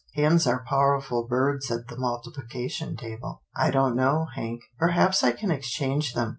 [0.15, 4.25] Hens are powerful birds at the multiplication table."" I don't know.
[4.33, 4.61] Hank.
[4.79, 6.29] Perhaps I can exchange them.